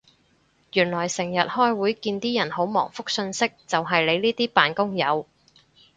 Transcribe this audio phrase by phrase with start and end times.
[0.73, 5.27] 原來成日開會見啲人好忙覆訊息就係你呢啲扮工友